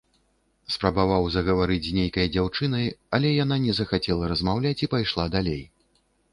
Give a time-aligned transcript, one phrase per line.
[0.75, 5.63] Спрабаваў загаварыць з нейкай дзяўчынай, але яна не захацела размаўляць і пайшла далей.